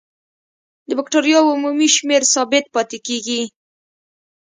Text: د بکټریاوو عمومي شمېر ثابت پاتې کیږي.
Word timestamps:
د 0.87 0.89
بکټریاوو 0.99 1.53
عمومي 1.55 1.87
شمېر 1.95 2.21
ثابت 2.33 2.65
پاتې 2.75 2.97
کیږي. 3.07 3.41